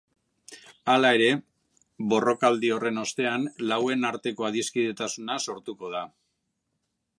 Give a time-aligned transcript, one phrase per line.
[0.93, 1.27] Halere,
[2.13, 6.05] borrokaldi horren ostean, lauen arteko adiskidetasuna sortuko da.